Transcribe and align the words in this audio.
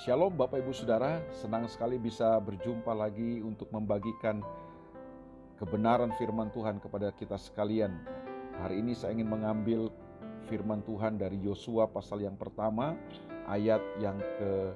Shalom 0.00 0.32
Bapak 0.32 0.64
Ibu 0.64 0.72
Saudara, 0.72 1.20
senang 1.28 1.68
sekali 1.68 2.00
bisa 2.00 2.40
berjumpa 2.40 2.88
lagi 2.96 3.44
untuk 3.44 3.68
membagikan 3.68 4.40
kebenaran 5.60 6.08
firman 6.16 6.48
Tuhan 6.56 6.80
kepada 6.80 7.12
kita 7.12 7.36
sekalian. 7.36 8.00
Hari 8.64 8.80
ini 8.80 8.96
saya 8.96 9.12
ingin 9.12 9.28
mengambil 9.28 9.92
firman 10.48 10.80
Tuhan 10.88 11.20
dari 11.20 11.36
Yosua 11.44 11.84
pasal 11.84 12.24
yang 12.24 12.32
pertama, 12.40 12.96
ayat 13.44 13.84
yang 14.00 14.16
ke 14.40 14.72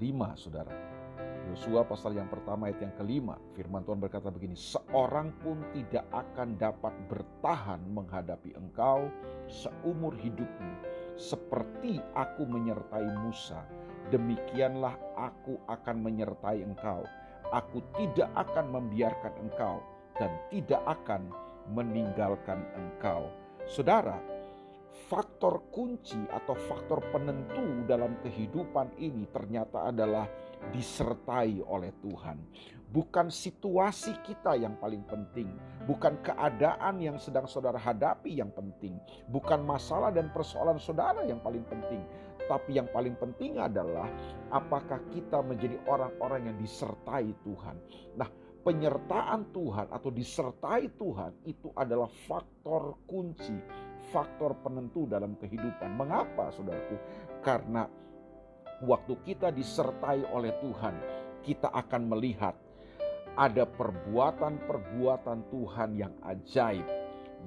lima 0.00 0.32
Saudara. 0.40 0.72
Yosua 1.52 1.84
pasal 1.84 2.16
yang 2.16 2.32
pertama 2.32 2.72
ayat 2.72 2.80
yang 2.80 2.96
kelima, 2.96 3.36
firman 3.52 3.84
Tuhan 3.84 4.00
berkata 4.00 4.32
begini, 4.32 4.56
Seorang 4.56 5.36
pun 5.44 5.60
tidak 5.76 6.08
akan 6.16 6.56
dapat 6.56 6.96
bertahan 7.12 7.84
menghadapi 7.92 8.56
engkau 8.56 9.12
seumur 9.52 10.16
hidupmu, 10.16 10.95
seperti 11.16 11.98
aku 12.12 12.44
menyertai 12.44 13.08
Musa, 13.24 13.64
demikianlah 14.12 14.94
aku 15.16 15.56
akan 15.66 15.96
menyertai 16.04 16.62
engkau. 16.62 17.02
Aku 17.50 17.80
tidak 17.96 18.28
akan 18.36 18.74
membiarkan 18.74 19.32
engkau 19.40 19.80
dan 20.20 20.30
tidak 20.52 20.82
akan 20.84 21.30
meninggalkan 21.72 22.62
engkau. 22.76 23.30
Saudara, 23.66 24.18
faktor 25.06 25.68
kunci 25.68 26.18
atau 26.32 26.56
faktor 26.56 27.04
penentu 27.12 27.84
dalam 27.84 28.16
kehidupan 28.24 28.96
ini 28.96 29.28
ternyata 29.28 29.92
adalah 29.92 30.24
disertai 30.72 31.60
oleh 31.62 31.92
Tuhan. 32.00 32.40
Bukan 32.86 33.28
situasi 33.28 34.16
kita 34.24 34.56
yang 34.56 34.78
paling 34.80 35.04
penting, 35.04 35.52
bukan 35.84 36.16
keadaan 36.24 37.02
yang 37.02 37.20
sedang 37.20 37.44
saudara 37.44 37.76
hadapi 37.76 38.40
yang 38.40 38.48
penting, 38.54 38.96
bukan 39.28 39.60
masalah 39.60 40.14
dan 40.14 40.32
persoalan 40.32 40.80
saudara 40.80 41.26
yang 41.26 41.42
paling 41.42 41.66
penting, 41.66 42.00
tapi 42.46 42.78
yang 42.78 42.88
paling 42.94 43.18
penting 43.18 43.58
adalah 43.58 44.06
apakah 44.54 45.02
kita 45.10 45.42
menjadi 45.42 45.76
orang-orang 45.90 46.48
yang 46.48 46.56
disertai 46.62 47.34
Tuhan. 47.42 47.76
Nah, 48.16 48.30
penyertaan 48.62 49.54
Tuhan 49.54 49.86
atau 49.90 50.10
disertai 50.10 50.90
Tuhan 50.98 51.46
itu 51.46 51.70
adalah 51.74 52.10
faktor 52.26 52.98
kunci, 53.06 53.54
faktor 54.10 54.58
penentu 54.62 55.06
dalam 55.06 55.34
kehidupan. 55.38 55.94
Mengapa, 55.94 56.50
saudaraku? 56.54 56.96
Karena 57.42 57.86
waktu 58.84 59.14
kita 59.24 59.50
disertai 59.50 60.26
oleh 60.30 60.54
Tuhan, 60.62 60.94
kita 61.42 61.70
akan 61.70 62.02
melihat 62.10 62.54
ada 63.36 63.68
perbuatan-perbuatan 63.68 65.38
Tuhan 65.52 65.90
yang 65.94 66.14
ajaib 66.24 66.86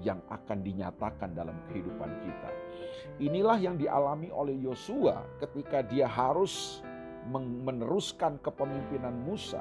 yang 0.05 0.21
akan 0.31 0.63
dinyatakan 0.63 1.33
dalam 1.35 1.57
kehidupan 1.67 2.11
kita. 2.23 2.49
Inilah 3.19 3.57
yang 3.59 3.75
dialami 3.75 4.31
oleh 4.31 4.55
Yosua 4.55 5.25
ketika 5.43 5.83
dia 5.83 6.07
harus 6.07 6.80
meneruskan 7.35 8.39
kepemimpinan 8.39 9.11
Musa. 9.27 9.59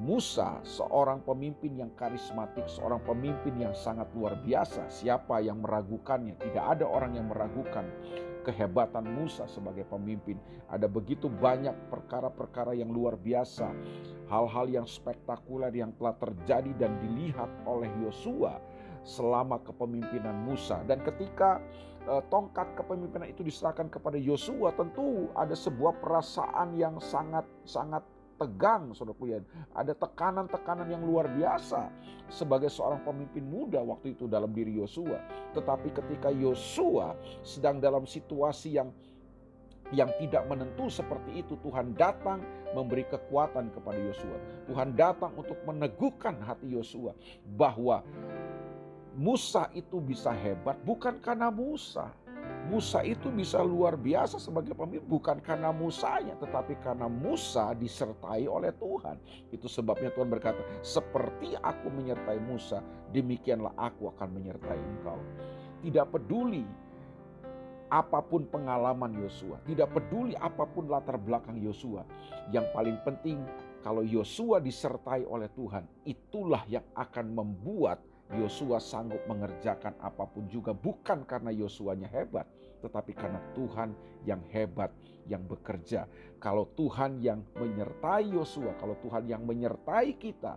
Musa 0.00 0.64
seorang 0.64 1.20
pemimpin 1.20 1.76
yang 1.76 1.92
karismatik, 1.92 2.64
seorang 2.64 3.04
pemimpin 3.04 3.60
yang 3.60 3.76
sangat 3.76 4.08
luar 4.16 4.40
biasa. 4.40 4.88
Siapa 4.88 5.44
yang 5.44 5.60
meragukannya? 5.60 6.40
Tidak 6.40 6.64
ada 6.64 6.88
orang 6.88 7.16
yang 7.16 7.28
meragukan 7.28 7.84
kehebatan 8.42 9.06
Musa 9.06 9.46
sebagai 9.46 9.86
pemimpin. 9.86 10.36
Ada 10.68 10.90
begitu 10.90 11.30
banyak 11.30 11.74
perkara-perkara 11.88 12.74
yang 12.74 12.90
luar 12.90 13.14
biasa, 13.14 13.70
hal-hal 14.32 14.66
yang 14.66 14.86
spektakuler 14.88 15.70
yang 15.70 15.94
telah 15.96 16.16
terjadi 16.18 16.72
dan 16.76 16.98
dilihat 16.98 17.48
oleh 17.64 17.88
Yosua 18.02 18.58
selama 19.06 19.62
kepemimpinan 19.62 20.46
Musa. 20.46 20.82
Dan 20.86 21.02
ketika 21.06 21.62
uh, 22.06 22.22
tongkat 22.30 22.74
kepemimpinan 22.74 23.30
itu 23.30 23.46
diserahkan 23.46 23.90
kepada 23.90 24.18
Yosua, 24.18 24.74
tentu 24.74 25.30
ada 25.38 25.54
sebuah 25.54 25.98
perasaan 26.02 26.74
yang 26.78 26.98
sangat 26.98 27.46
sangat 27.62 28.02
tegang 28.36 28.92
saudaraku 28.96 29.32
ya. 29.32 29.38
Ada 29.76 29.96
tekanan-tekanan 29.96 30.88
yang 30.88 31.04
luar 31.04 31.28
biasa 31.32 31.92
sebagai 32.32 32.72
seorang 32.72 33.04
pemimpin 33.04 33.44
muda 33.44 33.80
waktu 33.84 34.16
itu 34.16 34.28
dalam 34.28 34.50
diri 34.50 34.76
Yosua. 34.76 35.20
Tetapi 35.52 35.92
ketika 35.92 36.32
Yosua 36.32 37.16
sedang 37.44 37.78
dalam 37.78 38.08
situasi 38.08 38.80
yang 38.80 38.90
yang 39.92 40.08
tidak 40.16 40.48
menentu 40.48 40.88
seperti 40.88 41.44
itu 41.44 41.52
Tuhan 41.60 41.92
datang 41.92 42.40
memberi 42.72 43.04
kekuatan 43.04 43.68
kepada 43.76 44.00
Yosua. 44.00 44.38
Tuhan 44.64 44.96
datang 44.96 45.36
untuk 45.36 45.60
meneguhkan 45.68 46.40
hati 46.40 46.72
Yosua 46.72 47.12
bahwa 47.54 48.00
Musa 49.12 49.68
itu 49.76 50.00
bisa 50.00 50.32
hebat 50.32 50.80
bukan 50.88 51.20
karena 51.20 51.52
Musa, 51.52 52.08
Musa 52.70 53.02
itu 53.02 53.26
bisa 53.34 53.58
luar 53.58 53.98
biasa 53.98 54.38
sebagai 54.38 54.74
pemimpin 54.78 55.02
bukan 55.06 55.38
karena 55.42 55.74
Musanya 55.74 56.38
tetapi 56.38 56.78
karena 56.78 57.10
Musa 57.10 57.74
disertai 57.74 58.46
oleh 58.46 58.70
Tuhan. 58.78 59.18
Itu 59.50 59.66
sebabnya 59.66 60.14
Tuhan 60.14 60.30
berkata, 60.30 60.62
"Seperti 60.80 61.58
aku 61.58 61.90
menyertai 61.90 62.38
Musa, 62.38 62.78
demikianlah 63.10 63.74
aku 63.74 64.14
akan 64.14 64.28
menyertai 64.30 64.78
engkau." 64.78 65.18
Tidak 65.82 66.06
peduli 66.14 66.62
apa 67.92 68.24
pun 68.24 68.48
pengalaman 68.48 69.12
Yosua, 69.20 69.60
tidak 69.68 69.92
peduli 69.92 70.32
apa 70.38 70.64
pun 70.64 70.88
latar 70.88 71.20
belakang 71.20 71.60
Yosua. 71.60 72.06
Yang 72.48 72.72
paling 72.72 72.96
penting 73.04 73.44
kalau 73.84 74.00
Yosua 74.00 74.62
disertai 74.64 75.26
oleh 75.28 75.50
Tuhan, 75.52 75.84
itulah 76.08 76.64
yang 76.70 76.86
akan 76.94 77.36
membuat 77.36 78.00
Yosua 78.32 78.80
sanggup 78.80 79.20
mengerjakan 79.28 79.92
apa 80.00 80.24
pun 80.24 80.48
juga 80.48 80.72
bukan 80.72 81.28
karena 81.28 81.52
Yosuanya 81.52 82.08
hebat, 82.08 82.48
tetapi 82.80 83.12
karena 83.12 83.40
Tuhan 83.52 83.92
yang 84.24 84.40
hebat 84.48 84.88
yang 85.28 85.44
bekerja. 85.44 86.08
Kalau 86.40 86.66
Tuhan 86.74 87.20
yang 87.20 87.44
menyertai 87.54 88.32
Yosua, 88.32 88.74
kalau 88.80 88.96
Tuhan 89.04 89.28
yang 89.28 89.44
menyertai 89.44 90.16
kita, 90.16 90.56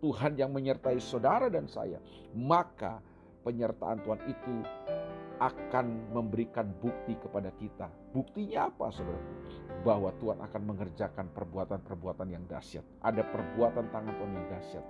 Tuhan 0.00 0.38
yang 0.38 0.54
menyertai 0.54 0.96
saudara 1.02 1.52
dan 1.52 1.68
saya, 1.68 2.00
maka 2.32 3.02
penyertaan 3.44 4.00
Tuhan 4.06 4.20
itu 4.30 4.54
akan 5.40 6.12
memberikan 6.12 6.68
bukti 6.84 7.16
kepada 7.16 7.48
kita. 7.56 7.88
Buktinya 8.12 8.68
apa, 8.68 8.92
saudara? 8.92 9.20
Bahwa 9.80 10.12
Tuhan 10.20 10.36
akan 10.44 10.62
mengerjakan 10.68 11.32
perbuatan-perbuatan 11.32 12.28
yang 12.28 12.44
dahsyat. 12.44 12.84
Ada 13.00 13.24
perbuatan 13.24 13.88
tangan 13.88 14.14
Tuhan 14.20 14.32
yang 14.36 14.48
dahsyat. 14.52 14.84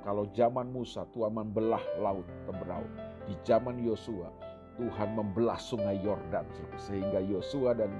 Kalau 0.00 0.28
zaman 0.32 0.72
Musa 0.72 1.04
Tuhan 1.12 1.36
membelah 1.36 1.82
laut 2.00 2.26
Teberau. 2.48 2.84
Di 3.28 3.36
zaman 3.46 3.78
Yosua 3.78 4.32
Tuhan 4.80 5.12
membelah 5.12 5.60
sungai 5.60 6.00
Yordan 6.00 6.48
sehingga 6.80 7.20
Yosua 7.20 7.76
dan 7.76 7.92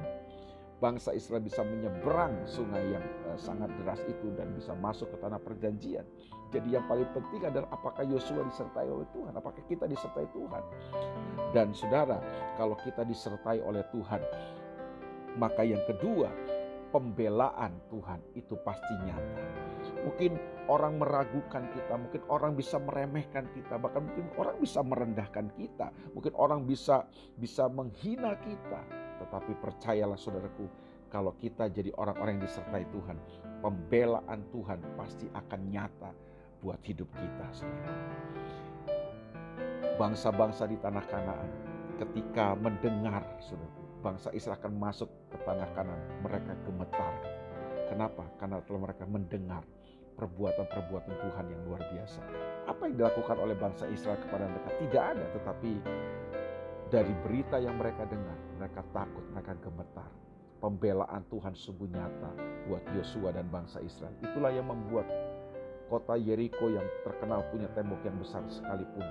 bangsa 0.80 1.12
Israel 1.12 1.44
bisa 1.44 1.60
menyeberang 1.60 2.40
sungai 2.48 2.96
yang 2.96 3.04
uh, 3.28 3.36
sangat 3.36 3.68
deras 3.76 4.00
itu 4.08 4.32
dan 4.32 4.56
bisa 4.56 4.72
masuk 4.80 5.12
ke 5.12 5.16
tanah 5.20 5.36
perjanjian. 5.36 6.08
Jadi 6.50 6.74
yang 6.74 6.88
paling 6.88 7.06
penting 7.12 7.46
adalah 7.46 7.68
apakah 7.70 8.02
Yosua 8.08 8.42
disertai 8.48 8.88
oleh 8.88 9.06
Tuhan, 9.12 9.36
apakah 9.36 9.62
kita 9.68 9.84
disertai 9.86 10.26
Tuhan. 10.32 10.62
Dan 11.52 11.70
saudara, 11.76 12.18
kalau 12.56 12.74
kita 12.80 13.06
disertai 13.06 13.60
oleh 13.62 13.84
Tuhan, 13.92 14.18
maka 15.38 15.62
yang 15.62 15.84
kedua, 15.86 16.26
pembelaan 16.90 17.78
Tuhan 17.88 18.20
itu 18.34 18.54
pasti 18.66 18.94
nyata. 19.06 19.42
Mungkin 20.04 20.36
orang 20.68 20.98
meragukan 20.98 21.64
kita, 21.72 21.94
mungkin 21.96 22.22
orang 22.30 22.52
bisa 22.54 22.76
meremehkan 22.78 23.48
kita, 23.54 23.78
bahkan 23.78 24.06
mungkin 24.06 24.26
orang 24.36 24.56
bisa 24.58 24.80
merendahkan 24.82 25.46
kita, 25.56 25.88
mungkin 26.12 26.34
orang 26.36 26.66
bisa 26.66 27.06
bisa 27.38 27.66
menghina 27.70 28.36
kita. 28.42 28.82
Tetapi 29.22 29.52
percayalah 29.62 30.18
saudaraku, 30.18 30.66
kalau 31.10 31.34
kita 31.38 31.66
jadi 31.70 31.90
orang-orang 31.98 32.38
yang 32.38 32.46
disertai 32.46 32.84
Tuhan, 32.94 33.18
pembelaan 33.60 34.40
Tuhan 34.54 34.78
pasti 34.94 35.26
akan 35.34 35.60
nyata 35.68 36.10
buat 36.60 36.80
hidup 36.84 37.08
kita. 37.16 37.48
Bangsa-bangsa 39.96 40.64
di 40.64 40.80
tanah 40.80 41.04
Kanaan 41.08 41.50
ketika 42.00 42.56
mendengar, 42.56 43.20
saudara, 43.36 43.79
bangsa 44.00 44.32
Israel 44.32 44.56
akan 44.58 44.72
masuk 44.80 45.08
ke 45.30 45.38
tanah 45.44 45.68
kanan, 45.76 46.00
mereka 46.24 46.52
gemetar. 46.64 47.14
Kenapa? 47.92 48.24
Karena 48.40 48.58
telah 48.64 48.80
mereka 48.80 49.04
mendengar 49.04 49.62
perbuatan-perbuatan 50.16 51.14
Tuhan 51.16 51.46
yang 51.48 51.60
luar 51.64 51.82
biasa. 51.92 52.20
Apa 52.68 52.88
yang 52.88 52.96
dilakukan 53.00 53.36
oleh 53.40 53.56
bangsa 53.56 53.88
Israel 53.88 54.20
kepada 54.20 54.44
mereka? 54.48 54.68
Tidak 54.76 55.04
ada, 55.16 55.24
tetapi 55.36 55.70
dari 56.90 57.14
berita 57.24 57.56
yang 57.56 57.78
mereka 57.78 58.04
dengar, 58.04 58.36
mereka 58.58 58.80
takut, 58.92 59.24
mereka 59.32 59.52
gemetar. 59.62 60.10
Pembelaan 60.60 61.24
Tuhan 61.32 61.56
sungguh 61.56 61.88
nyata 61.88 62.36
buat 62.68 62.84
Yosua 62.92 63.32
dan 63.32 63.48
bangsa 63.48 63.80
Israel. 63.80 64.12
Itulah 64.20 64.52
yang 64.52 64.68
membuat 64.68 65.08
kota 65.88 66.20
Yeriko 66.20 66.68
yang 66.68 66.84
terkenal 67.00 67.40
punya 67.48 67.66
tembok 67.72 68.04
yang 68.04 68.14
besar 68.20 68.44
sekalipun 68.52 69.02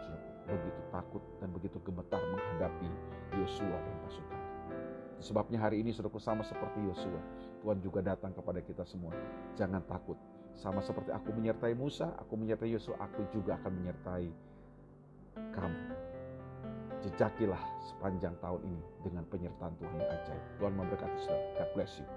begitu 0.50 0.82
takut 0.90 1.22
dan 1.38 1.50
begitu 1.54 1.78
gemetar 1.86 2.22
menghadapi 2.22 2.90
Yosua 3.38 3.78
dan 3.78 3.96
pasukan. 4.06 4.49
Sebabnya 5.20 5.60
hari 5.60 5.84
ini 5.84 5.92
saudaraku 5.92 6.20
sama 6.20 6.48
seperti 6.48 6.80
Yosua. 6.80 7.20
Tuhan 7.60 7.84
juga 7.84 8.00
datang 8.00 8.32
kepada 8.32 8.64
kita 8.64 8.88
semua. 8.88 9.12
Jangan 9.60 9.84
takut. 9.84 10.16
Sama 10.56 10.80
seperti 10.84 11.12
aku 11.12 11.36
menyertai 11.36 11.76
Musa, 11.76 12.16
aku 12.20 12.40
menyertai 12.40 12.72
Yosua, 12.72 12.96
aku 13.00 13.28
juga 13.32 13.60
akan 13.60 13.72
menyertai 13.80 14.28
kamu. 15.56 15.82
jejakilah 17.00 17.64
sepanjang 17.88 18.36
tahun 18.44 18.60
ini 18.68 18.84
dengan 19.08 19.24
penyertaan 19.32 19.72
Tuhan 19.80 19.96
yang 20.04 20.12
ajaib. 20.20 20.44
Tuhan 20.60 20.74
memberkati 20.76 21.18
saudara. 21.24 21.48
God 21.56 21.70
bless 21.72 21.94
you. 21.96 22.08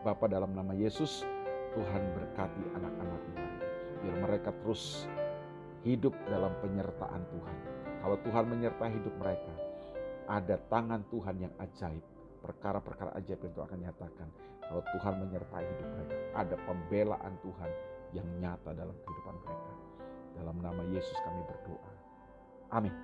Bapak 0.00 0.32
dalam 0.32 0.56
nama 0.56 0.72
Yesus, 0.72 1.28
Tuhan 1.76 2.02
berkati 2.16 2.62
anak-anak 2.72 3.20
Tuhan. 3.20 3.50
Biar 4.00 4.16
mereka 4.16 4.50
terus 4.64 5.04
hidup 5.84 6.16
dalam 6.32 6.56
penyertaan 6.64 7.20
Tuhan. 7.28 7.56
Kalau 8.00 8.16
Tuhan 8.24 8.44
menyertai 8.48 8.90
hidup 8.96 9.14
mereka, 9.20 9.52
ada 10.24 10.56
tangan 10.72 11.04
Tuhan 11.12 11.36
yang 11.36 11.52
ajaib. 11.60 12.00
Perkara-perkara 12.40 13.12
ajaib 13.20 13.40
yang 13.44 13.52
Tuhan 13.52 13.66
akan 13.68 13.80
nyatakan. 13.84 14.28
Kalau 14.70 14.82
Tuhan 14.96 15.14
menyertai 15.18 15.64
hidup 15.66 15.88
mereka, 15.98 16.16
ada 16.38 16.56
pembelaan 16.62 17.34
Tuhan 17.42 17.70
yang 18.14 18.26
nyata 18.38 18.70
dalam 18.70 18.94
kehidupan 18.94 19.36
mereka. 19.42 19.72
Dalam 20.38 20.56
nama 20.62 20.82
Yesus 20.94 21.18
kami 21.26 21.42
berdoa. 21.44 21.92
Amin. 22.70 22.94